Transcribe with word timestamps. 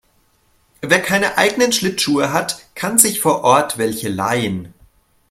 Wer 0.81 0.99
keine 0.99 1.37
eigenen 1.37 1.71
Schlittschuhe 1.71 2.33
hat, 2.33 2.59
kann 2.73 2.97
sich 2.97 3.19
vor 3.21 3.43
Ort 3.43 3.77
welche 3.77 4.09
leihen. 4.09 4.73